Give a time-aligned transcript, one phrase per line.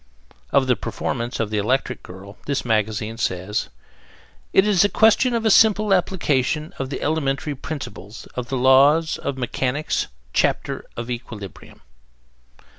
[0.49, 3.69] Of the performance of the Electric Girl this magazine says:
[4.51, 9.19] It is a question of a simple application of the elementary principles of the laws
[9.19, 11.81] of mechanics, chapter of equilibrium.